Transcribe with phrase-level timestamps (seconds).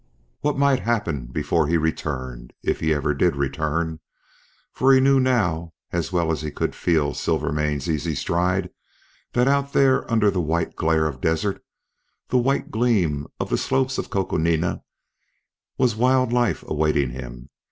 [0.39, 3.99] What might happen before he returned, if he ever did return!
[4.73, 8.71] For he knew now, as well as he could feel Silvermane's easy stride,
[9.33, 11.63] that out there under the white glare of desert,
[12.29, 14.81] the white gleam of the slopes of Coconina,
[15.77, 17.51] was wild life awaiting him.